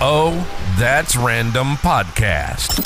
[0.00, 0.32] Oh,
[0.78, 2.76] That's Random podcast.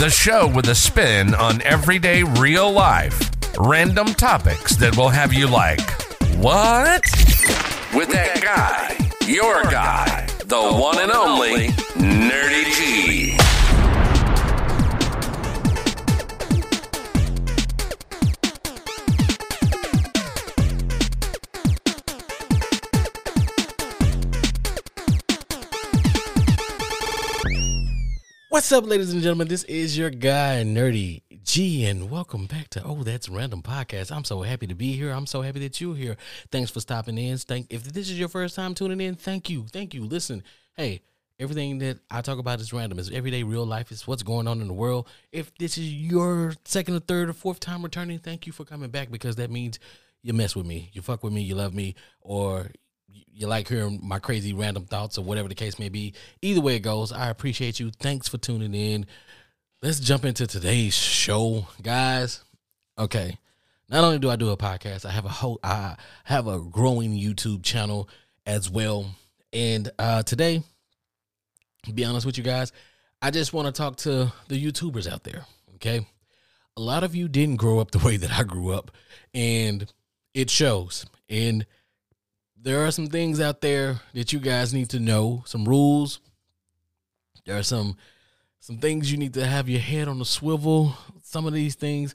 [0.00, 3.30] The show with a spin on everyday real life.
[3.56, 5.80] Random topics that will have you like,
[6.36, 7.02] what?
[7.94, 8.96] With that guy,
[9.28, 13.43] your guy, the one and only Nerdy G.
[28.64, 29.48] What's up, ladies and gentlemen?
[29.48, 34.10] This is your guy, Nerdy G, and welcome back to Oh That's Random Podcast.
[34.10, 35.10] I'm so happy to be here.
[35.10, 36.16] I'm so happy that you're here.
[36.50, 37.36] Thanks for stopping in.
[37.36, 39.66] Thank if this is your first time tuning in, thank you.
[39.70, 40.06] Thank you.
[40.06, 40.42] Listen,
[40.78, 41.02] hey,
[41.38, 42.98] everything that I talk about is random.
[42.98, 43.92] It's everyday real life.
[43.92, 45.08] It's what's going on in the world.
[45.30, 48.88] If this is your second or third or fourth time returning, thank you for coming
[48.88, 49.78] back because that means
[50.22, 52.70] you mess with me, you fuck with me, you love me, or
[53.08, 56.14] you like hearing my crazy random thoughts or whatever the case may be.
[56.42, 57.90] Either way it goes, I appreciate you.
[57.90, 59.06] Thanks for tuning in.
[59.82, 62.42] Let's jump into today's show, guys.
[62.98, 63.38] Okay.
[63.90, 67.12] Not only do I do a podcast, I have a whole I have a growing
[67.12, 68.08] YouTube channel
[68.46, 69.14] as well.
[69.52, 70.62] And uh today,
[71.84, 72.72] to be honest with you guys,
[73.20, 75.44] I just want to talk to the YouTubers out there.
[75.76, 76.06] Okay.
[76.76, 78.90] A lot of you didn't grow up the way that I grew up,
[79.32, 79.90] and
[80.32, 81.06] it shows.
[81.28, 81.66] And
[82.64, 86.20] there are some things out there that you guys need to know, some rules.
[87.46, 87.96] There are some
[88.58, 90.96] some things you need to have your head on the swivel.
[91.22, 92.14] Some of these things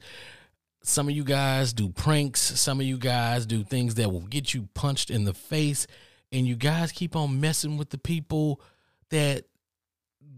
[0.83, 4.53] some of you guys do pranks, some of you guys do things that will get
[4.53, 5.87] you punched in the face
[6.31, 8.61] and you guys keep on messing with the people
[9.09, 9.45] that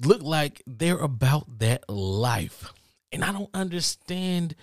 [0.03, 2.73] look like they're about that life.
[3.11, 4.55] And I don't understand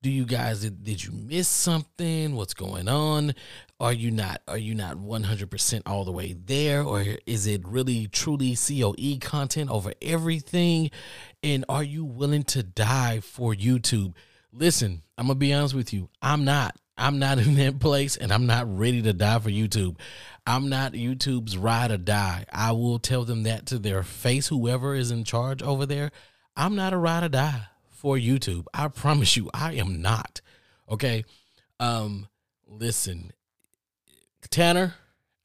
[0.00, 2.36] do you guys did, did you miss something?
[2.36, 3.34] What's going on?
[3.80, 6.82] Are you not are you not 100% all the way there?
[6.82, 10.90] Or is it really truly coe content over everything?
[11.42, 14.14] And are you willing to die for youtube?
[14.52, 16.08] Listen i'm gonna be honest with you.
[16.22, 16.76] I'm not.
[16.96, 19.96] I'm not in that place and i'm not ready to die for youtube.
[20.46, 22.44] I'm not youtube's ride or die.
[22.52, 26.12] I will tell them that to their face whoever is in charge over there.
[26.56, 27.66] I'm not a ride or die
[27.98, 28.66] for YouTube.
[28.72, 30.40] I promise you, I am not.
[30.88, 31.24] Okay.
[31.80, 32.28] Um,
[32.66, 33.32] listen,
[34.50, 34.94] Tanner,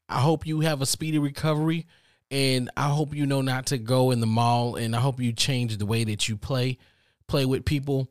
[0.08, 1.86] I hope you have a speedy recovery
[2.30, 5.32] and I hope you know not to go in the mall and I hope you
[5.32, 6.78] change the way that you play
[7.26, 8.08] play with people.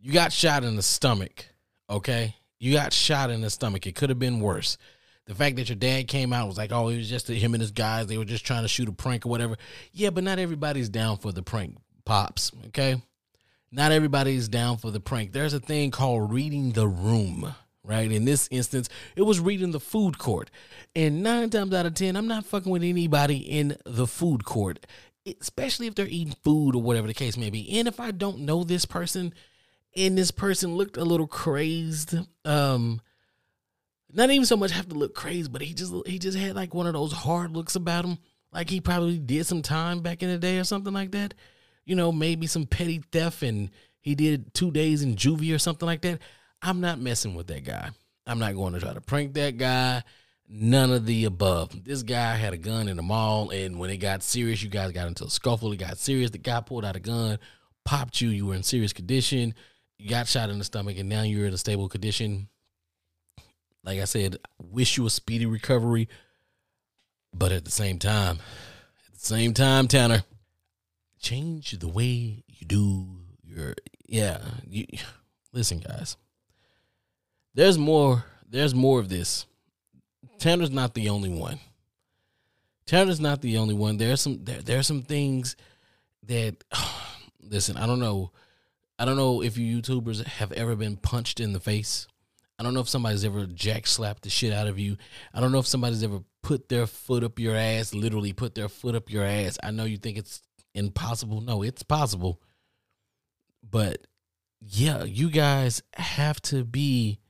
[0.00, 1.46] You got shot in the stomach,
[1.88, 2.34] okay?
[2.58, 3.86] You got shot in the stomach.
[3.86, 4.76] It could have been worse.
[5.26, 7.60] The fact that your dad came out was like, oh, it was just him and
[7.60, 8.06] his guys.
[8.06, 9.56] They were just trying to shoot a prank or whatever.
[9.92, 13.00] Yeah, but not everybody's down for the prank, pops, okay?
[13.74, 15.32] Not everybody's down for the prank.
[15.32, 18.10] There's a thing called reading the room, right?
[18.10, 20.48] In this instance, it was reading the food court.
[20.94, 24.86] And nine times out of 10, I'm not fucking with anybody in the food court,
[25.40, 27.78] especially if they're eating food or whatever the case may be.
[27.78, 29.34] And if I don't know this person
[29.96, 32.14] and this person looked a little crazed,
[32.44, 33.00] um,
[34.12, 36.74] not even so much have to look crazy, but he just he just had like
[36.74, 38.18] one of those hard looks about him,
[38.52, 41.34] like he probably did some time back in the day or something like that
[41.84, 45.86] you know, maybe some petty theft and he did two days in juvie or something
[45.86, 46.20] like that.
[46.60, 47.90] I'm not messing with that guy.
[48.26, 50.02] I'm not going to try to prank that guy.
[50.48, 51.84] None of the above.
[51.84, 54.92] This guy had a gun in the mall, and when it got serious, you guys
[54.92, 55.72] got into a scuffle.
[55.72, 56.30] It got serious.
[56.30, 57.38] The guy pulled out a gun,
[57.84, 58.28] popped you.
[58.28, 59.54] You were in serious condition.
[59.98, 62.48] You got shot in the stomach, and now you're in a stable condition.
[63.84, 66.08] Like I said, wish you a speedy recovery.
[67.32, 68.38] But at the same time,
[69.08, 70.24] at the same time, Tanner,
[71.24, 73.06] change the way you do
[73.42, 73.74] your
[74.06, 74.84] yeah you,
[75.52, 76.16] listen guys.
[77.54, 79.46] There's more there's more of this.
[80.38, 81.58] Tanner's not the only one.
[82.86, 83.96] Tanner's not the only one.
[83.96, 85.56] There's some there, there's some things
[86.24, 86.62] that
[87.40, 88.30] listen i don't know.
[88.98, 92.06] I don't know if you youtubers have ever been punched in the face.
[92.58, 94.96] I don't know if somebody's ever jack slapped the shit out of you.
[95.32, 98.68] I don't know if somebody's ever put their foot up your ass literally put their
[98.68, 99.58] foot up your ass.
[99.62, 100.42] I know you think it's
[100.74, 101.40] impossible.
[101.40, 102.40] No, it's possible.
[103.68, 104.06] But
[104.60, 107.20] yeah, you guys have to be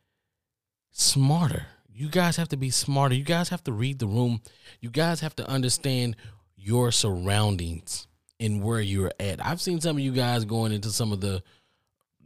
[0.91, 1.67] smarter.
[1.93, 3.15] You guys have to be smarter.
[3.15, 4.41] You guys have to read the room.
[4.81, 6.17] You guys have to understand
[6.57, 8.09] your surroundings
[8.41, 9.45] and where you're at.
[9.45, 11.43] I've seen some of you guys going into some of the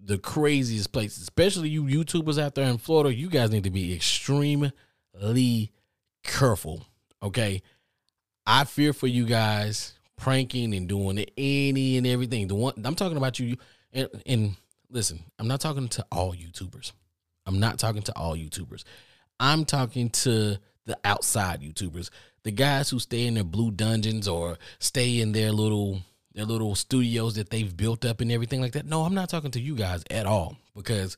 [0.01, 3.15] the craziest places, especially you YouTubers out there in Florida.
[3.15, 4.73] You guys need to be extremely
[6.23, 6.87] careful.
[7.23, 7.63] Okay.
[8.47, 12.49] I fear for you guys pranking and doing any and everything.
[12.49, 13.57] The one I'm talking about you
[13.93, 14.57] and, and
[14.91, 16.93] listen, I'm not talking to all YouTubers.
[17.47, 18.85] I'm not talking to all YouTubers.
[19.41, 22.11] I'm talking to the outside YouTubers,
[22.43, 26.03] the guys who stay in their blue dungeons or stay in their little
[26.35, 28.87] their little studios that they've built up and everything like that.
[28.87, 31.17] No, I'm not talking to you guys at all because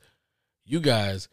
[0.65, 1.29] you guys,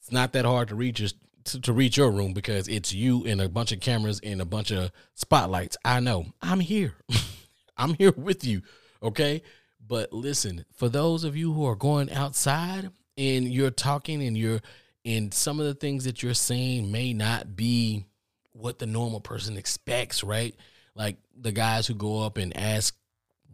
[0.00, 1.10] it's not that hard to reach your,
[1.44, 4.44] to, to reach your room because it's you and a bunch of cameras and a
[4.44, 5.76] bunch of spotlights.
[5.84, 6.26] I know.
[6.40, 6.94] I'm here.
[7.76, 8.62] I'm here with you.
[9.02, 9.42] Okay.
[9.86, 14.60] But listen, for those of you who are going outside and you're talking and you're
[15.04, 18.06] and some of the things that you're saying may not be
[18.52, 20.54] what the normal person expects, right?
[20.94, 22.94] Like the guys who go up and ask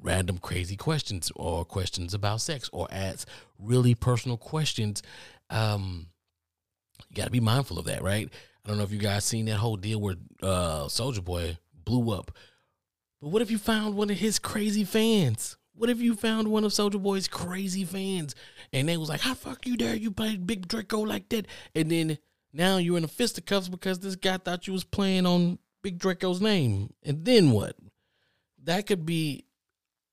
[0.02, 3.26] random crazy questions or questions about sex or ask
[3.58, 5.02] really personal questions.
[5.50, 6.08] Um,
[7.08, 8.28] you got to be mindful of that, right?
[8.64, 12.12] I don't know if you guys seen that whole deal where uh, Soulja Boy blew
[12.12, 12.30] up,
[13.20, 15.56] but what if you found one of his crazy fans?
[15.74, 18.34] What if you found one of Soulja Boy's crazy fans
[18.72, 21.90] and they was like, "How fuck you dare you play Big Draco like that?" And
[21.90, 22.18] then
[22.52, 26.40] now you're in the fisticuffs because this guy thought you was playing on Big Draco's
[26.40, 26.92] name.
[27.04, 27.76] And then what?
[28.64, 29.44] That could be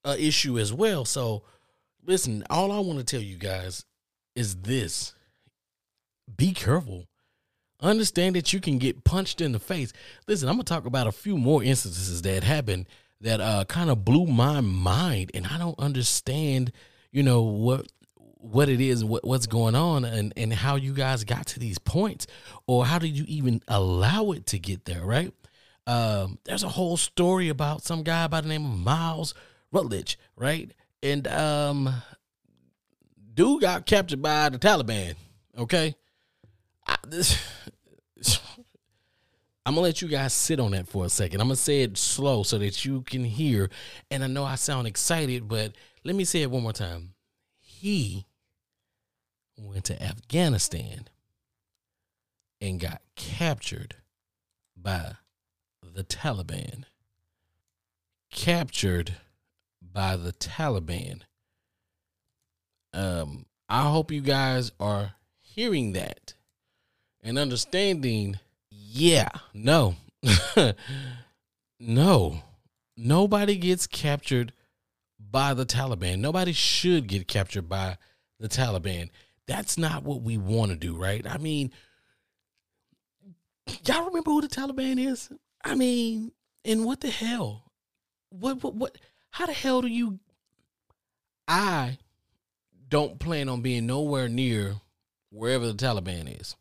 [0.04, 1.04] a issue as well.
[1.06, 1.44] So,
[2.06, 3.86] listen, all I want to tell you guys
[4.36, 5.14] is this:
[6.34, 7.08] be careful.
[7.82, 9.92] Understand that you can get punched in the face.
[10.28, 12.88] Listen, I'm gonna talk about a few more instances that happened
[13.22, 16.72] that uh, kind of blew my mind, and I don't understand,
[17.12, 17.88] you know what
[18.38, 21.78] what it is, what, what's going on, and and how you guys got to these
[21.78, 22.28] points,
[22.68, 25.34] or how did you even allow it to get there, right?
[25.88, 29.34] Um, there's a whole story about some guy by the name of Miles
[29.72, 30.72] Routledge, right?
[31.04, 31.94] And um,
[33.34, 35.16] dude got captured by the Taliban.
[35.58, 35.96] Okay,
[37.10, 37.40] this,
[39.66, 41.42] I'm gonna let you guys sit on that for a second.
[41.42, 43.70] I'm gonna say it slow so that you can hear.
[44.12, 45.74] And I know I sound excited, but
[46.04, 47.16] let me say it one more time.
[47.60, 48.28] He
[49.58, 51.08] went to Afghanistan
[52.62, 53.96] and got captured
[54.78, 55.14] by
[55.82, 56.84] the Taliban.
[58.30, 59.16] Captured
[59.82, 61.22] by the Taliban.
[62.94, 66.35] Um, I hope you guys are hearing that
[67.26, 68.40] and understanding.
[68.70, 69.96] Yeah, no,
[71.80, 72.42] no,
[72.96, 74.54] nobody gets captured
[75.20, 76.20] by the Taliban.
[76.20, 77.98] Nobody should get captured by
[78.40, 79.10] the Taliban.
[79.48, 81.26] That's not what we want to do, right?
[81.28, 81.72] I mean,
[83.86, 85.30] y'all remember who the Taliban is?
[85.64, 86.32] I mean,
[86.64, 87.64] and what the hell?
[88.30, 88.98] What what what
[89.32, 90.20] how the hell do you
[91.48, 91.98] I
[92.90, 94.76] don't plan on being nowhere near
[95.32, 96.56] wherever the Taliban is.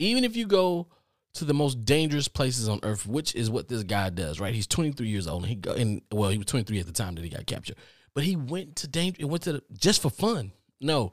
[0.00, 0.88] Even if you go
[1.34, 4.54] to the most dangerous places on earth, which is what this guy does, right?
[4.54, 7.14] He's 23 years old and he go and well, he was 23 at the time
[7.14, 7.76] that he got captured.
[8.14, 10.52] But he went to danger went to the, just for fun.
[10.80, 11.12] No.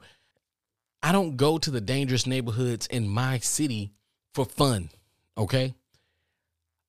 [1.02, 3.92] I don't go to the dangerous neighborhoods in my city
[4.34, 4.90] for fun,
[5.36, 5.74] okay?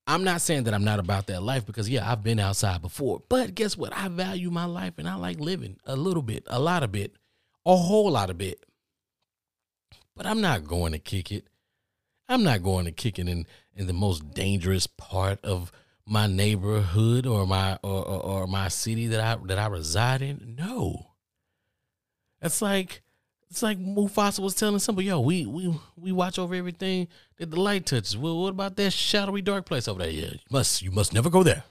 [0.08, 3.22] I'm not saying that I'm not about that life because yeah, I've been outside before.
[3.30, 3.96] But guess what?
[3.96, 7.14] I value my life and I like living a little bit, a lot of bit,
[7.66, 8.66] a whole lot of bit.
[10.16, 11.46] But I'm not going to kick it.
[12.30, 13.46] I'm not going to kick it in
[13.76, 15.72] in the most dangerous part of
[16.06, 20.56] my neighborhood or my or, or, or my city that I that I reside in.
[20.58, 21.08] No.
[22.42, 23.02] It's like
[23.50, 27.60] it's like Mufasa was telling somebody, yo, we we we watch over everything that the
[27.60, 28.16] light touches.
[28.16, 30.12] Well, what about that shadowy dark place over there?
[30.12, 31.64] Yeah, you must you must never go there.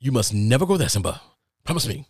[0.00, 1.20] You must never go there, Simba.
[1.64, 2.06] Promise me.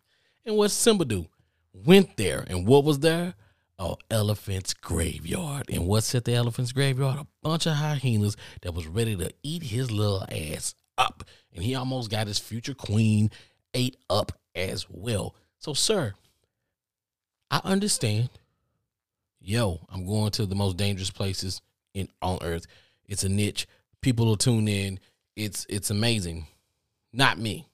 [0.47, 1.27] And what Simba do?
[1.75, 3.35] Went there, and what was there?
[3.79, 5.71] A elephant's graveyard.
[5.71, 7.19] And what's at the elephant's graveyard?
[7.19, 11.25] A bunch of hyenas that was ready to eat his little ass up.
[11.53, 13.31] And he almost got his future queen
[13.75, 15.35] ate up as well.
[15.59, 16.15] So, sir,
[17.51, 18.29] I understand
[19.45, 21.61] yo, I'm going to the most dangerous places
[21.95, 22.67] in on earth.
[23.07, 23.67] It's a niche.
[24.01, 24.99] People will tune in.
[25.37, 26.47] It's it's amazing.
[27.13, 27.69] Not me.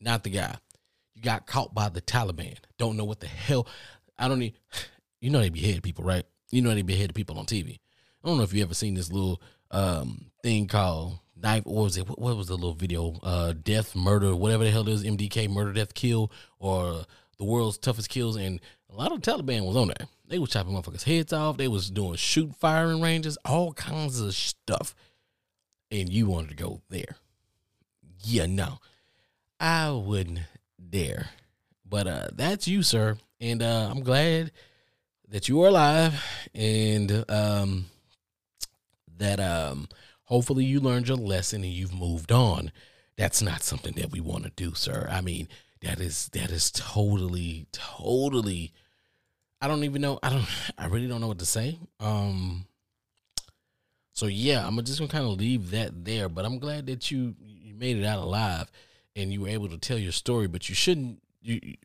[0.00, 0.56] Not the guy.
[1.14, 2.56] You got caught by the Taliban.
[2.78, 3.66] Don't know what the hell.
[4.18, 4.54] I don't need
[5.20, 6.24] you know they behead people, right?
[6.50, 7.78] You know they behead people on TV.
[8.24, 11.96] I don't know if you ever seen this little um thing called knife or was
[11.96, 13.18] it what, what was the little video?
[13.22, 17.04] Uh death, murder, whatever the hell it is, MDK, murder, death, kill, or
[17.38, 20.08] the world's toughest kills, and a lot of Taliban was on there.
[20.26, 21.56] They was chopping motherfuckers' heads off.
[21.56, 24.94] They was doing shoot firing ranges, all kinds of stuff.
[25.90, 27.16] And you wanted to go there.
[28.24, 28.78] Yeah, no.
[29.60, 30.40] I wouldn't
[30.90, 31.28] dare.
[31.88, 33.18] But uh that's you, sir.
[33.40, 34.50] And uh I'm glad
[35.28, 36.22] that you are alive
[36.54, 37.86] and um
[39.18, 39.88] that um
[40.24, 42.70] hopefully you learned your lesson and you've moved on.
[43.16, 45.08] That's not something that we want to do, sir.
[45.10, 45.48] I mean,
[45.82, 48.72] that is that is totally totally
[49.60, 50.46] I don't even know I don't
[50.78, 51.78] I really don't know what to say.
[51.98, 52.66] Um
[54.12, 56.28] So yeah, I'm just gonna kind of leave that there.
[56.28, 58.70] But I'm glad that you you made it out alive
[59.14, 60.46] and you were able to tell your story.
[60.46, 61.76] But you shouldn't you, you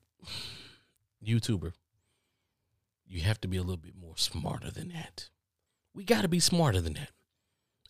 [1.40, 1.74] YouTuber.
[3.12, 5.28] You have to be a little bit more smarter than that.
[5.94, 7.12] We got to be smarter than that.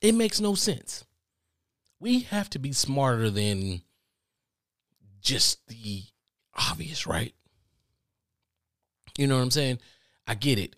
[0.02, 1.06] It makes no sense.
[2.00, 3.84] We have to be smarter than
[5.22, 6.02] just the
[6.56, 7.36] obvious, right?
[9.16, 9.78] You know what I'm saying?
[10.26, 10.76] I get it.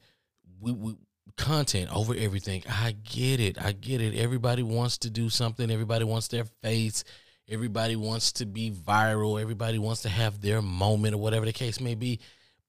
[0.60, 0.96] We, we
[1.38, 2.64] content over everything.
[2.70, 3.64] I get it.
[3.64, 4.14] I get it.
[4.18, 5.72] Everybody wants to do something.
[5.72, 7.06] Everybody wants their face.
[7.48, 9.42] Everybody wants to be viral.
[9.42, 12.20] Everybody wants to have their moment or whatever the case may be.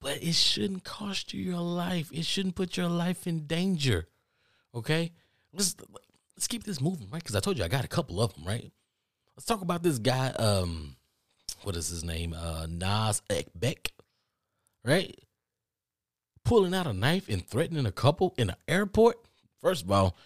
[0.04, 2.10] But it shouldn't cost you your life.
[2.12, 4.06] It shouldn't put your life in danger.
[4.72, 5.10] Okay?
[5.52, 5.74] Let's
[6.36, 7.22] let's keep this moving, right?
[7.22, 8.70] Because I told you I got a couple of them, right?
[9.36, 10.28] Let's talk about this guy.
[10.28, 10.94] Um,
[11.62, 12.34] what is his name?
[12.34, 13.88] Uh, Nas Ekbek,
[14.84, 15.18] right?
[16.44, 19.16] pulling out a knife and threatening a couple in an airport.
[19.60, 20.16] First of all,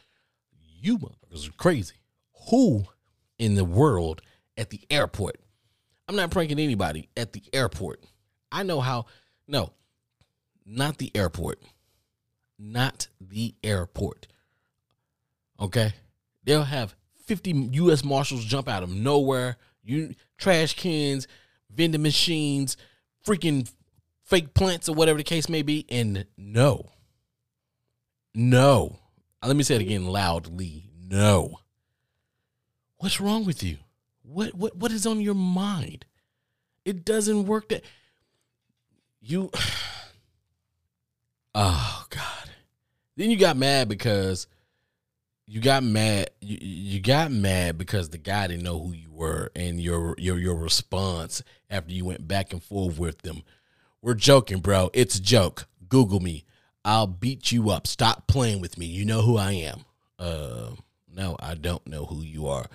[0.81, 1.95] you motherfuckers are crazy.
[2.51, 2.85] Who
[3.39, 4.21] in the world
[4.57, 5.37] at the airport?
[6.09, 8.05] I'm not pranking anybody at the airport.
[8.51, 9.07] I know how.
[9.49, 9.73] No,
[10.67, 11.63] not the airport.
[12.59, 14.27] Not the airport.
[15.59, 15.95] Okay?
[16.45, 18.05] They'll have 50 U.S.
[18.05, 19.57] Marshals jump out of nowhere.
[19.83, 21.27] You trash cans,
[21.71, 22.77] vending machines,
[23.27, 23.71] freaking
[24.25, 25.87] fake plants or whatever the case may be.
[25.89, 26.93] And no,
[28.35, 28.99] no.
[29.45, 30.91] Let me say it again loudly.
[31.09, 31.61] No.
[32.99, 33.79] What's wrong with you?
[34.23, 36.05] What what what is on your mind?
[36.85, 37.85] It doesn't work that
[39.21, 39.51] you
[41.55, 42.51] Oh God.
[43.17, 44.47] Then you got mad because
[45.47, 49.51] you got mad you, you got mad because the guy didn't know who you were
[49.57, 53.43] and your your your response after you went back and forth with them
[54.01, 54.91] we're joking, bro.
[54.95, 55.67] It's a joke.
[55.89, 56.45] Google me.
[56.85, 57.87] I'll beat you up.
[57.87, 58.87] Stop playing with me.
[58.87, 59.85] You know who I am.
[60.19, 60.71] Uh,
[61.13, 62.67] no, I don't know who you are.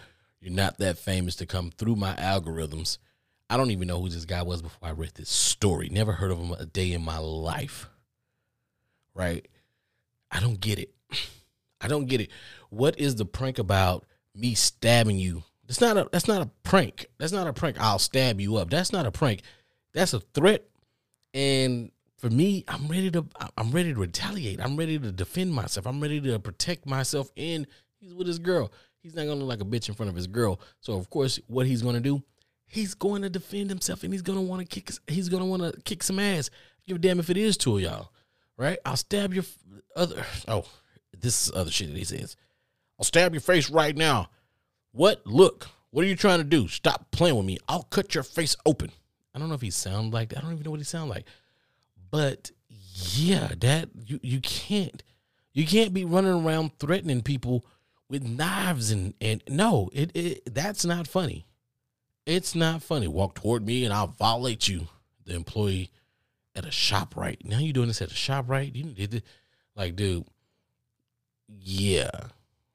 [0.41, 2.97] You're not that famous to come through my algorithms.
[3.49, 5.89] I don't even know who this guy was before I read this story.
[5.89, 7.89] Never heard of him a day in my life.
[9.13, 9.47] Right?
[10.31, 10.93] I don't get it.
[11.81, 12.31] I don't get it.
[12.69, 15.43] What is the prank about me stabbing you?
[15.67, 17.05] That's not a that's not a prank.
[17.19, 17.79] That's not a prank.
[17.79, 18.69] I'll stab you up.
[18.69, 19.41] That's not a prank.
[19.93, 20.65] That's a threat
[21.33, 23.25] and for me, I'm ready to
[23.57, 24.61] I'm ready to retaliate.
[24.61, 25.85] I'm ready to defend myself.
[25.85, 27.29] I'm ready to protect myself.
[27.35, 27.67] And
[27.99, 28.71] he's with his girl.
[29.01, 30.61] He's not gonna look like a bitch in front of his girl.
[30.79, 32.23] So of course, what he's gonna do,
[32.73, 34.91] he's going to defend himself, and he's gonna want to kick.
[35.07, 36.49] He's gonna want to kick some ass.
[36.87, 38.11] Give a damn if it is two of y'all,
[38.57, 38.79] right?
[38.85, 39.45] I'll stab your
[39.95, 40.25] other.
[40.47, 40.65] Oh,
[41.17, 42.35] this is other shit that he says.
[42.99, 44.29] I'll stab your face right now.
[44.91, 45.25] What?
[45.25, 45.67] Look.
[45.91, 46.67] What are you trying to do?
[46.67, 47.59] Stop playing with me.
[47.67, 48.91] I'll cut your face open.
[49.35, 50.39] I don't know if he sound like that.
[50.39, 51.25] I don't even know what he sound like.
[52.09, 55.03] But yeah, that you you can't
[55.53, 57.63] you can't be running around threatening people
[58.09, 61.45] with knives and and no, it, it that's not funny.
[62.25, 63.07] It's not funny.
[63.07, 64.87] Walk toward me and I'll violate you.
[65.25, 65.89] The employee
[66.55, 67.59] at a shop right now.
[67.59, 68.73] you're doing this at a shop right?
[68.73, 69.23] You did it
[69.75, 70.25] like, dude.
[71.47, 72.11] Yeah.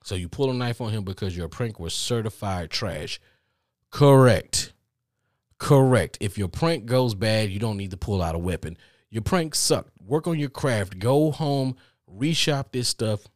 [0.02, 3.20] So you pull a knife on him because your prank was certified trash.
[3.90, 4.72] Correct.
[5.58, 6.18] Correct.
[6.20, 8.76] If your prank goes bad, you don't need to pull out a weapon.
[9.10, 9.90] Your prank sucked.
[10.02, 10.98] Work on your craft.
[10.98, 11.76] Go home,
[12.10, 13.26] reshop this stuff.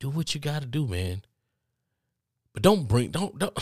[0.00, 1.22] Do what you got to do, man.
[2.52, 3.58] But don't bring don't don't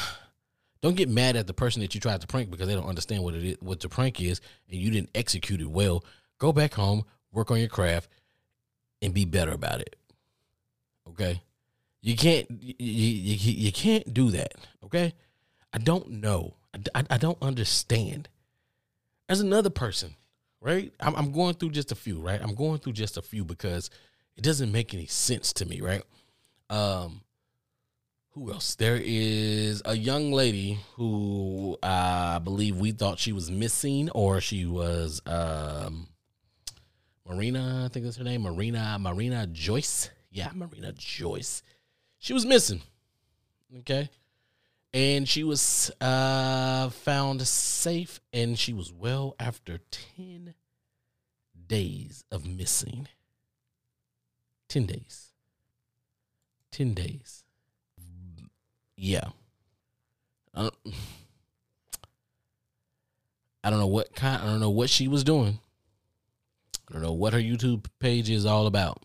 [0.83, 3.23] don't get mad at the person that you tried to prank because they don't understand
[3.23, 6.05] what it is, what the prank is, and you didn't execute it well.
[6.39, 8.09] Go back home, work on your craft,
[9.01, 9.97] and be better about it.
[11.09, 11.43] Okay,
[12.01, 14.53] you can't you, you, you can't do that.
[14.85, 15.15] Okay,
[15.73, 16.55] I don't know
[16.95, 18.29] I, I don't understand.
[19.29, 20.17] As another person,
[20.61, 20.93] right?
[21.01, 22.41] I'm, I'm going through just a few, right?
[22.43, 23.91] I'm going through just a few because
[24.37, 26.03] it doesn't make any sense to me, right?
[26.71, 27.23] Um,
[28.33, 28.75] who else?
[28.75, 34.67] There is a young lady who I believe we thought she was missing, or she
[34.67, 36.09] was um,
[37.29, 37.85] Marina.
[37.85, 40.11] I think that's her name, Marina Marina Joyce.
[40.31, 41.63] Yeah, Marina Joyce.
[42.19, 42.83] She was missing.
[43.81, 44.11] Okay,
[44.93, 49.81] and she was uh, found safe and she was well after
[50.17, 50.55] 10
[51.67, 53.09] days of missing
[54.69, 55.33] 10 days
[56.71, 57.42] 10 days
[58.97, 59.29] yeah
[60.55, 60.75] I don't,
[63.65, 65.59] I don't know what kind i don't know what she was doing
[66.89, 69.03] i don't know what her youtube page is all about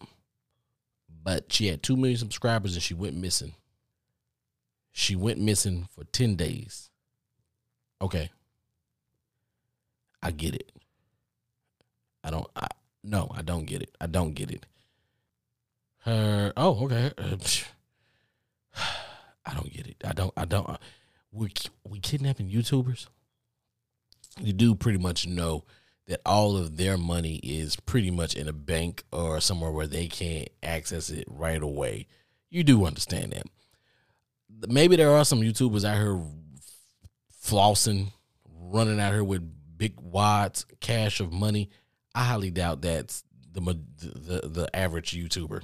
[1.24, 3.53] but she had 2 million subscribers and she went missing
[4.98, 6.89] she went missing for 10 days.
[8.01, 8.32] Okay.
[10.24, 10.72] I get it.
[12.24, 12.65] I don't I
[13.03, 13.96] no, I don't get it.
[14.01, 14.65] I don't get it.
[16.00, 17.12] Her oh, okay.
[19.47, 19.95] I don't get it.
[20.03, 20.33] I don't.
[20.35, 20.69] I don't.
[20.69, 20.77] Uh,
[21.31, 21.51] we
[21.85, 23.07] we kidnapping YouTubers.
[24.39, 25.63] You do pretty much know
[26.07, 30.07] that all of their money is pretty much in a bank or somewhere where they
[30.07, 32.07] can't access it right away.
[32.49, 33.47] You do understand that.
[34.69, 36.21] Maybe there are some YouTubers out here
[37.43, 38.11] flossing,
[38.45, 41.69] running out here with big wads cash of money.
[42.13, 43.61] I highly doubt that's the
[43.99, 45.61] the the average YouTuber.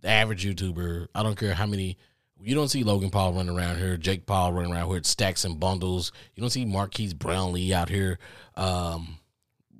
[0.00, 1.98] The average YouTuber, I don't care how many.
[2.42, 5.58] You don't see Logan Paul running around here, Jake Paul running around here, stacks and
[5.58, 6.12] bundles.
[6.34, 8.18] You don't see Marques Brownlee out here
[8.56, 9.18] um,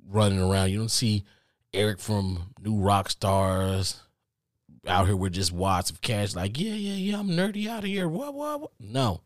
[0.09, 0.71] running around.
[0.71, 1.25] You don't see
[1.73, 3.99] Eric from New Rockstars
[4.87, 6.35] out here with just wads of cash.
[6.35, 8.07] Like, yeah, yeah, yeah, I'm nerdy out of here.
[8.07, 8.71] What, what, what?
[8.79, 9.21] No.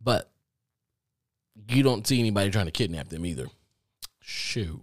[0.00, 0.30] But
[1.68, 3.46] you don't see anybody trying to kidnap them either.
[4.20, 4.80] Shoo.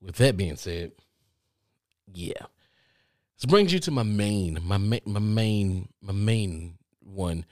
[0.00, 0.92] With that being said,
[2.12, 2.46] yeah.
[3.38, 7.44] This brings you to my main, my ma- my main, my main one,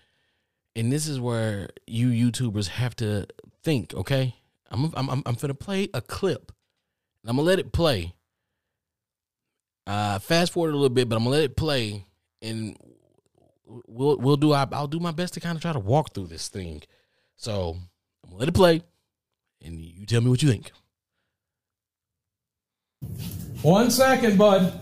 [0.74, 3.28] and this is where you YouTubers have to
[3.62, 3.94] think.
[3.94, 4.34] Okay,
[4.68, 6.50] I'm I'm I'm, gonna play a clip,
[7.22, 8.14] and I'm gonna let it play.
[9.86, 12.04] Uh, fast forward a little bit, but I'm gonna let it play,
[12.42, 12.76] and
[13.86, 14.54] we'll we'll do.
[14.54, 16.82] I'll do my best to kind of try to walk through this thing.
[17.36, 17.76] So
[18.24, 18.82] I'm gonna let it play,
[19.64, 20.72] and you tell me what you think.
[23.62, 24.80] One second, bud.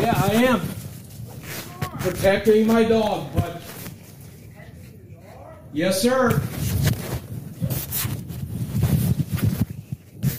[0.00, 0.60] Yeah, I am.
[2.00, 3.62] Protecting my dog, bud.
[5.72, 6.30] Yes, sir.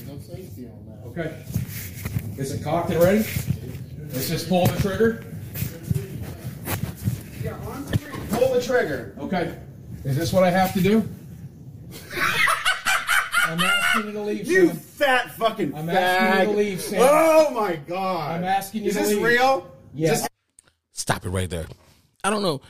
[0.07, 1.03] No safety on that.
[1.05, 1.45] Okay.
[2.37, 3.25] Is it cocked and ready?
[4.09, 5.23] Let's just pull the trigger.
[8.31, 9.15] Pull the trigger.
[9.19, 9.57] Okay.
[10.03, 11.07] Is this what I have to do?
[13.93, 14.47] I'm asking you to leave.
[14.47, 14.75] You Sam.
[14.77, 15.93] fat fucking I'm fag.
[15.95, 16.99] asking you to leave, Sam.
[17.01, 18.31] Oh my god.
[18.37, 19.23] I'm asking you Is to this leave.
[19.23, 19.71] real?
[19.93, 20.27] Yes.
[20.91, 21.65] Stop it right there.
[22.23, 22.61] I don't know.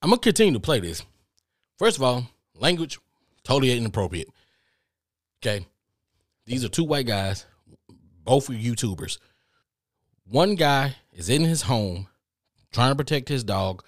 [0.00, 1.02] I'm gonna continue to play this.
[1.78, 2.98] First of all, language
[3.44, 4.28] totally inappropriate.
[5.42, 5.66] Okay,
[6.46, 7.46] these are two white guys,
[8.24, 9.18] both are YouTubers.
[10.24, 12.06] One guy is in his home
[12.72, 13.84] trying to protect his dog,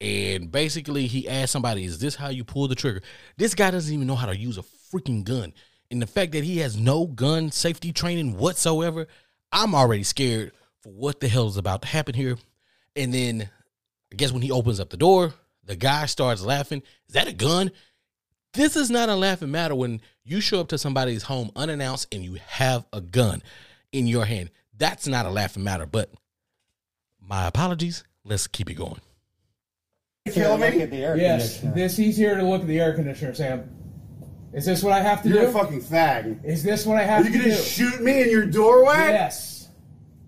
[0.00, 3.02] and basically he asked somebody, "Is this how you pull the trigger?"
[3.36, 5.52] This guy doesn't even know how to use a freaking gun,
[5.90, 9.06] and the fact that he has no gun safety training whatsoever,
[9.52, 12.38] I'm already scared for what the hell is about to happen here.
[12.94, 13.48] And then
[14.12, 16.82] I guess when he opens up the door, the guy starts laughing.
[17.08, 17.70] Is that a gun?
[18.52, 22.24] This is not a laughing matter when you show up to somebody's home unannounced and
[22.24, 23.42] you have a gun
[23.92, 24.50] in your hand.
[24.76, 25.86] That's not a laughing matter.
[25.86, 26.10] But
[27.20, 28.04] my apologies.
[28.24, 29.00] Let's keep it going.
[30.32, 30.84] Kill me?
[30.90, 31.60] Yes.
[31.60, 33.75] This he's here to look at the air conditioner, Sam.
[34.56, 35.48] Is this what I have to You're do?
[35.48, 36.42] a fucking fag.
[36.42, 37.44] Is this what I Are have you to do?
[37.44, 37.62] You gonna do?
[37.62, 38.94] shoot me in your doorway?
[39.10, 39.68] Yes.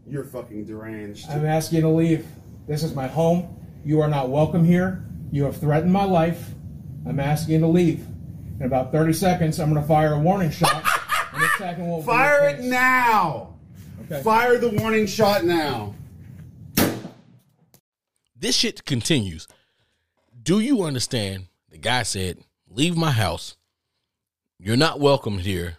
[0.06, 1.28] You're fucking deranged.
[1.30, 2.26] I'm asking you to leave.
[2.66, 3.56] This is my home.
[3.86, 5.02] You are not welcome here.
[5.32, 6.50] You have threatened my life.
[7.06, 8.06] I'm asking you to leave.
[8.60, 10.74] In about 30 seconds, I'm going to fire a warning shot.
[11.32, 13.54] and the second will Fire it now.
[14.04, 14.22] Okay.
[14.22, 15.94] Fire the warning shot now.
[18.36, 19.48] This shit continues.
[20.42, 21.46] Do you understand?
[21.70, 22.38] The guy said,
[22.70, 23.56] Leave my house.
[24.58, 25.76] You're not welcome here.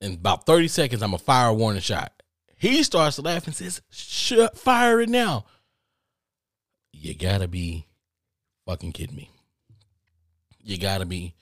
[0.00, 2.12] In about 30 seconds, I'm a fire warning shot.
[2.56, 5.46] He starts to laugh and says, Shut, fire it now.
[6.92, 7.86] You gotta be
[8.66, 9.30] fucking kidding me.
[10.62, 11.34] You gotta be,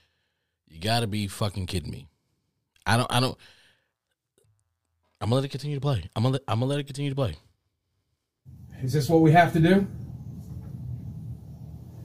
[0.67, 2.07] you gotta be fucking kidding me.
[2.85, 3.37] I don't, I don't,
[5.21, 6.09] I'm gonna let it continue to play.
[6.15, 7.35] I'm gonna, I'm gonna let it continue to play.
[8.81, 9.87] Is this what we have to do?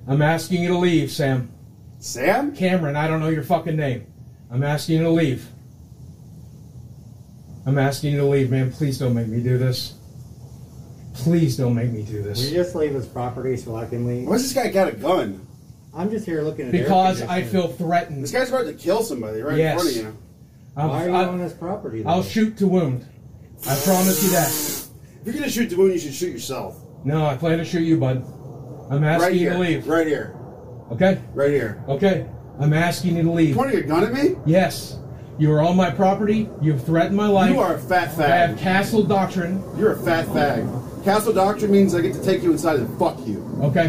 [0.06, 1.52] I'm asking you to leave, Sam.
[2.12, 2.54] Sam?
[2.56, 4.04] Cameron, I don't know your fucking name.
[4.50, 5.46] I'm asking you to leave.
[7.64, 8.72] I'm asking you to leave, man.
[8.72, 9.94] Please don't make me do this.
[11.14, 12.38] Please don't make me do this.
[12.38, 12.52] We this.
[12.52, 14.26] just leave his property so I can leave.
[14.26, 15.46] Why's this guy got a gun?
[15.94, 17.52] I'm just here looking at air Because I conditioning.
[17.52, 18.24] feel threatened.
[18.24, 19.74] This guy's about to kill somebody right Yes.
[19.74, 20.18] in front of you.
[20.76, 22.02] I'm- Why are you I- on his property?
[22.04, 22.30] I'll then?
[22.30, 23.04] shoot to wound.
[23.68, 24.48] I promise you that.
[25.20, 26.82] If you're gonna shoot the moon, you should shoot yourself.
[27.04, 28.24] No, I plan to shoot you, bud.
[28.90, 29.52] I'm asking Right you here.
[29.52, 29.86] to leave.
[29.86, 30.34] Right here.
[30.92, 31.20] Okay?
[31.34, 31.82] Right here.
[31.88, 32.26] Okay.
[32.60, 33.56] I'm asking you to leave.
[33.56, 34.36] Pointing a gun at me?
[34.46, 34.98] Yes.
[35.38, 36.48] You are on my property.
[36.60, 37.50] You've threatened my life.
[37.50, 38.24] You are a fat fag.
[38.30, 39.62] I have castle doctrine.
[39.78, 41.04] You're a fat fag.
[41.04, 43.42] Castle Doctrine means I get to take you inside and fuck you.
[43.60, 43.88] Okay.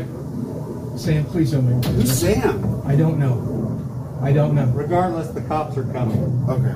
[0.98, 2.12] Sam, please don't make me Who's.
[2.12, 2.82] Sam?
[2.88, 4.20] I don't know.
[4.20, 4.66] I don't know.
[4.74, 6.74] Regardless, the cops are coming, Okay.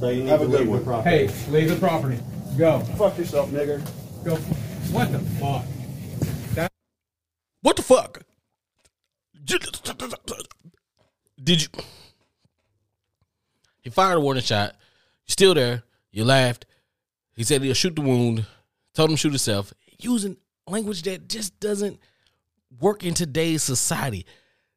[0.00, 0.78] so you need Have to a good leave one.
[0.80, 1.10] the property.
[1.28, 2.18] Hey, leave the property.
[2.58, 2.80] Go.
[2.98, 3.80] Fuck yourself, nigger.
[4.24, 4.34] Go.
[4.90, 5.64] What the fuck?
[6.54, 6.72] That-
[7.60, 8.22] What the fuck?
[11.42, 11.68] Did you?
[13.82, 14.76] He fired a warning shot.
[15.26, 15.82] You're still there.
[16.10, 16.66] You laughed.
[17.34, 18.46] He said he'll shoot the wound,
[18.94, 21.98] told him to shoot himself, using language that just doesn't
[22.80, 24.26] work in today's society.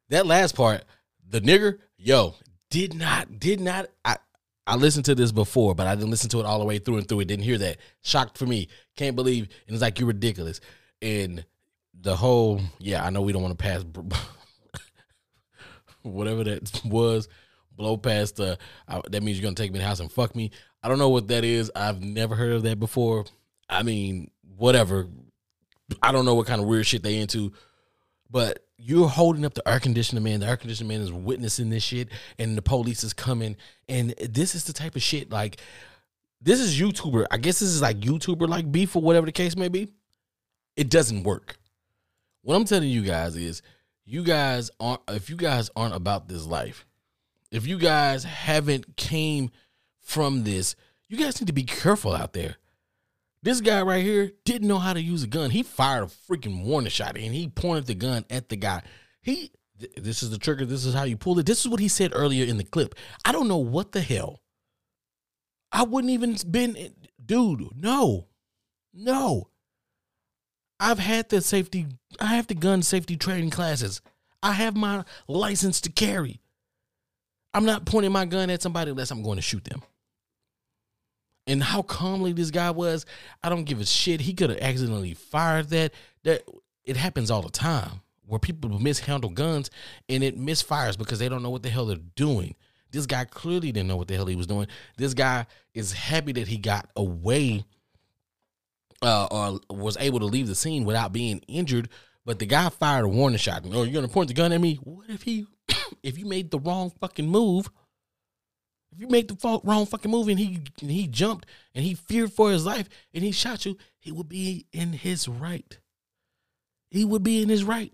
[0.08, 0.84] That last part,
[1.28, 2.34] the nigger, yo,
[2.70, 3.88] did not, did not.
[4.04, 4.16] I
[4.66, 6.96] I listened to this before, but I didn't listen to it all the way through
[6.96, 7.20] and through.
[7.20, 7.76] It didn't hear that.
[8.02, 8.68] Shocked for me.
[8.96, 9.48] Can't believe.
[9.66, 10.60] And it's like you're ridiculous.
[11.00, 11.44] And
[11.94, 13.84] the whole, yeah, I know we don't want to pass
[16.06, 17.28] whatever that was,
[17.72, 18.58] blow past the.
[18.88, 20.50] Uh, that means you're gonna take me to the house and fuck me.
[20.82, 21.70] I don't know what that is.
[21.74, 23.24] I've never heard of that before.
[23.68, 25.08] I mean, whatever.
[26.02, 27.52] I don't know what kind of weird shit they into,
[28.30, 30.40] but you're holding up the air conditioner man.
[30.40, 33.56] The air conditioner man is witnessing this shit, and the police is coming.
[33.88, 35.60] And this is the type of shit like
[36.40, 37.26] this is YouTuber.
[37.30, 39.88] I guess this is like YouTuber like beef or whatever the case may be.
[40.76, 41.56] It doesn't work.
[42.42, 43.62] What I'm telling you guys is,
[44.06, 45.02] you guys aren't.
[45.08, 46.86] If you guys aren't about this life,
[47.50, 49.50] if you guys haven't came
[50.00, 50.76] from this,
[51.08, 52.56] you guys need to be careful out there.
[53.42, 55.50] This guy right here didn't know how to use a gun.
[55.50, 58.82] He fired a freaking warning shot and he pointed the gun at the guy.
[59.20, 61.46] He th- this is the trigger, this is how you pull it.
[61.46, 62.94] This is what he said earlier in the clip.
[63.24, 64.40] I don't know what the hell.
[65.70, 68.26] I wouldn't even been dude, no.
[68.92, 69.48] No.
[70.78, 71.86] I've had the safety
[72.20, 74.00] I have the gun safety training classes.
[74.42, 76.40] I have my license to carry.
[77.54, 79.82] I'm not pointing my gun at somebody unless I'm going to shoot them
[81.46, 83.06] and how calmly this guy was,
[83.42, 84.20] I don't give a shit.
[84.20, 85.92] He could have accidentally fired that.
[86.24, 86.42] That
[86.84, 89.70] it happens all the time where people mishandle guns
[90.08, 92.54] and it misfires because they don't know what the hell they're doing.
[92.90, 94.66] This guy clearly didn't know what the hell he was doing.
[94.96, 97.64] This guy is happy that he got away
[99.02, 101.88] uh, or was able to leave the scene without being injured.
[102.24, 103.62] But the guy fired a warning shot.
[103.66, 104.76] Oh, you're gonna point the gun at me?
[104.82, 105.46] What if he,
[106.02, 107.70] if you made the wrong fucking move?
[108.92, 112.32] If you make the wrong fucking move and he and he jumped and he feared
[112.32, 115.78] for his life and he shot you, he would be in his right.
[116.90, 117.92] He would be in his right.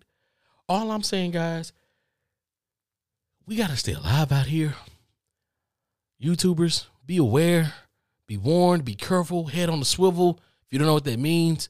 [0.68, 1.72] All I'm saying, guys,
[3.46, 4.76] we gotta stay alive out here.
[6.22, 7.74] YouTubers, be aware,
[8.28, 10.38] be warned, be careful, head on the swivel.
[10.72, 11.68] You don't know what that means,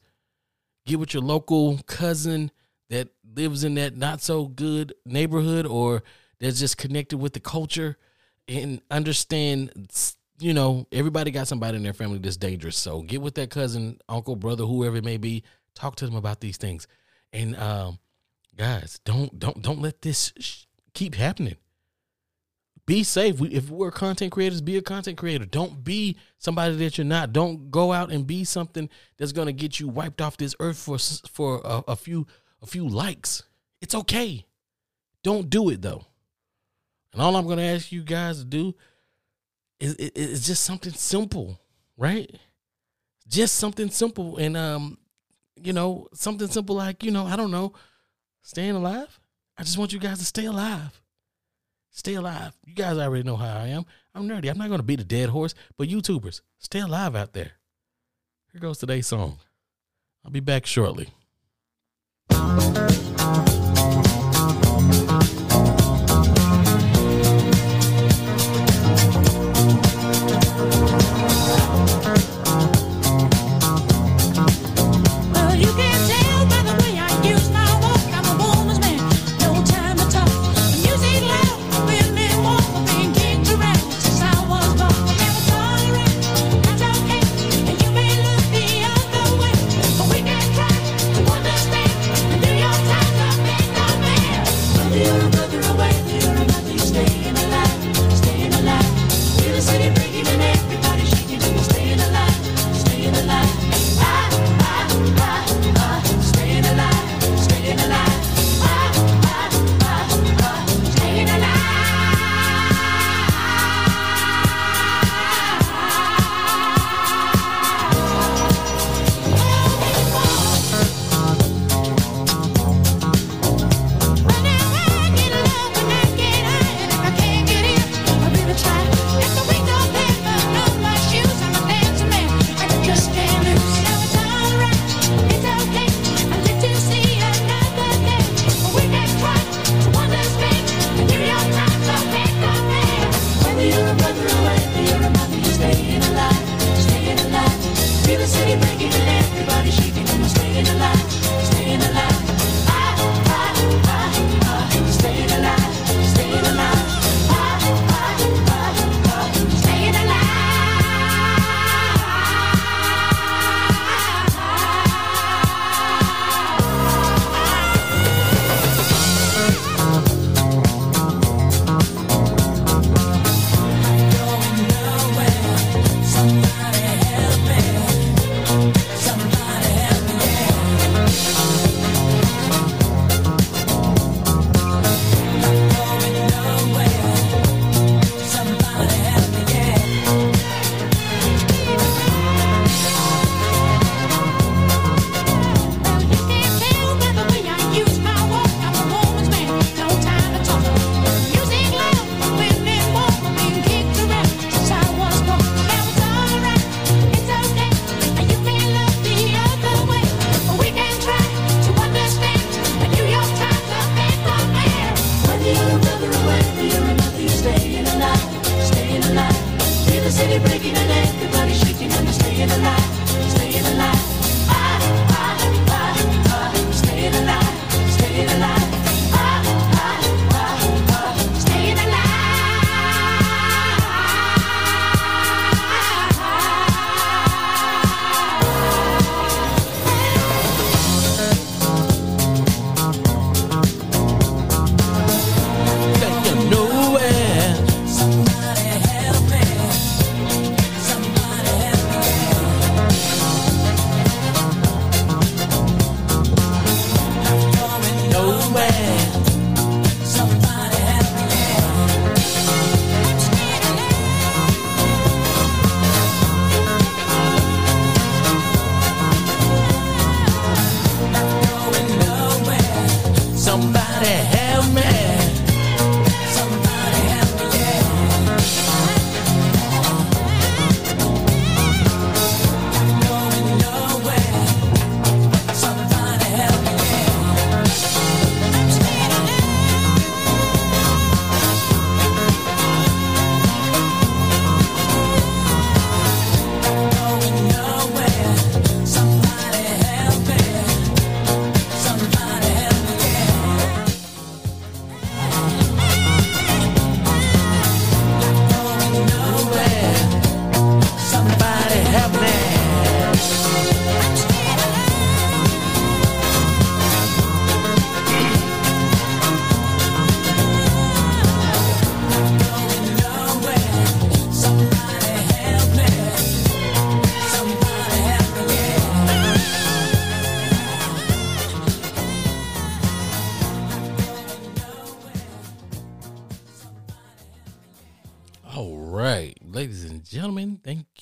[0.86, 2.52] get with your local cousin
[2.88, 6.04] that lives in that not so good neighborhood or
[6.38, 7.98] that's just connected with the culture
[8.46, 9.90] and understand
[10.38, 12.76] you know everybody got somebody in their family that's dangerous.
[12.76, 15.42] So get with that cousin uncle brother whoever it may be
[15.74, 16.86] talk to them about these things.
[17.32, 17.98] And um
[18.56, 21.56] guys don't don't don't let this sh- keep happening
[22.86, 26.98] be safe we, if we're content creators be a content creator don't be somebody that
[26.98, 30.36] you're not don't go out and be something that's going to get you wiped off
[30.36, 32.26] this earth for for a, a few
[32.60, 33.44] a few likes
[33.80, 34.44] it's okay
[35.22, 36.04] don't do it though
[37.12, 38.74] and all I'm going to ask you guys to do
[39.78, 41.60] is, is, is just something simple,
[41.96, 42.30] right?
[43.28, 44.38] Just something simple.
[44.38, 44.98] And, um,
[45.56, 47.74] you know, something simple like, you know, I don't know,
[48.42, 49.20] staying alive.
[49.58, 51.01] I just want you guys to stay alive.
[51.92, 52.56] Stay alive.
[52.64, 53.84] You guys already know how I am.
[54.14, 54.50] I'm nerdy.
[54.50, 57.52] I'm not going to beat a dead horse, but YouTubers, stay alive out there.
[58.50, 59.38] Here goes today's song.
[60.24, 61.08] I'll be back shortly.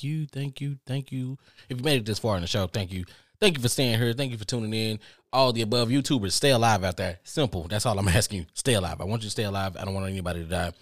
[0.03, 1.39] You, thank you, thank you.
[1.69, 3.05] If you made it this far in the show, thank you.
[3.41, 4.13] Thank you for staying here.
[4.13, 5.01] Thank you for tuning in.
[5.33, 7.19] All the above YouTubers, stay alive out there.
[7.25, 7.69] Simple.
[7.69, 8.47] That's all I'm asking you.
[8.53, 9.01] Stay alive.
[9.01, 9.77] I want you to stay alive.
[9.79, 10.73] I don't want anybody to die.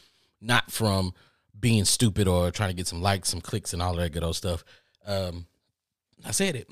[0.41, 1.15] Not from
[1.59, 4.37] being stupid or trying to get some likes, some clicks, and all that good old
[4.37, 4.65] stuff.
[5.07, 5.47] Um,
[6.25, 6.69] I said it.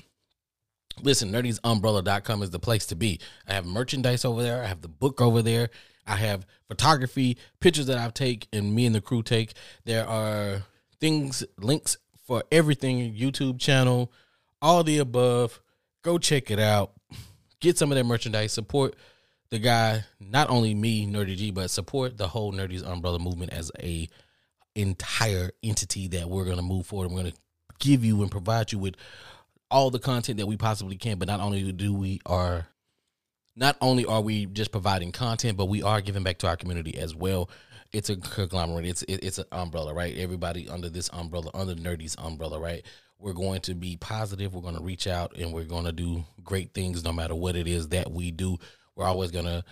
[1.01, 3.19] Listen, nerdysumbrella.com is the place to be.
[3.47, 4.63] I have merchandise over there.
[4.63, 5.69] I have the book over there.
[6.05, 9.53] I have photography, pictures that I take and me and the crew take.
[9.85, 10.63] There are
[10.99, 14.11] things, links for everything, YouTube channel,
[14.61, 15.61] all the above.
[16.03, 16.91] Go check it out.
[17.61, 18.51] Get some of that merchandise.
[18.51, 18.95] Support
[19.49, 23.71] the guy, not only me, Nerdy G, but support the whole Nerdy's Umbrella movement as
[23.81, 24.09] a
[24.75, 27.09] entire entity that we're gonna move forward.
[27.09, 27.33] We're gonna
[27.79, 28.95] give you and provide you with
[29.71, 31.17] all the content that we possibly can.
[31.17, 32.67] But not only do we are
[33.55, 36.97] not only are we just providing content, but we are giving back to our community
[36.97, 37.49] as well.
[37.93, 38.85] It's a conglomerate.
[38.85, 40.15] It's it, it's an umbrella, right?
[40.17, 42.83] Everybody under this umbrella, under Nerdy's umbrella, right?
[43.19, 44.53] We're going to be positive.
[44.53, 47.55] We're going to reach out and we're going to do great things, no matter what
[47.55, 48.57] it is that we do.
[48.95, 49.63] We're always going to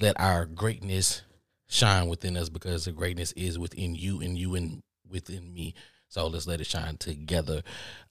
[0.00, 1.22] let our greatness
[1.68, 5.74] shine within us because the greatness is within you and you and within me.
[6.08, 7.62] So let's let it shine together.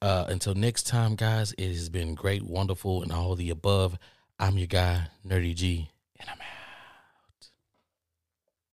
[0.01, 3.97] Uh, until next time, guys, it has been great, wonderful, and all the above.
[4.37, 5.89] I'm your guy, Nerdy G.